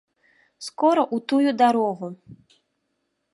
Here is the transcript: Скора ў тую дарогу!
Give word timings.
Скора 0.67 1.03
ў 1.05 1.17
тую 1.33 1.49
дарогу! 1.63 2.07